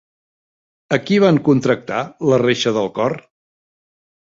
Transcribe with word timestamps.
A 0.97 0.97
qui 1.09 1.19
van 1.25 1.37
contractar 1.49 2.01
la 2.33 2.41
reixa 2.45 2.75
del 2.81 2.91
cor? 2.99 3.19